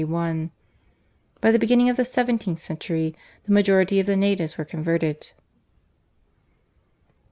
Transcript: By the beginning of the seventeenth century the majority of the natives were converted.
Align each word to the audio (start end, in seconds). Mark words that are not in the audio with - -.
By 1.41 1.51
the 1.51 1.59
beginning 1.59 1.87
of 1.87 1.95
the 1.95 2.05
seventeenth 2.05 2.57
century 2.59 3.15
the 3.43 3.51
majority 3.51 3.99
of 3.99 4.07
the 4.07 4.15
natives 4.15 4.57
were 4.57 4.65
converted. 4.65 5.31